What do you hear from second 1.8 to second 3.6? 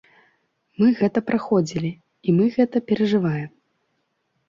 і мы гэта перажываем.